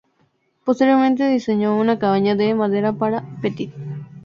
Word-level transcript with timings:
Posteriormente 0.65 1.27
diseñó 1.27 1.77
una 1.77 1.99
cabaña 1.99 2.33
de 2.33 2.55
madera 2.55 2.91
para 2.91 3.21
Pettit. 3.39 3.71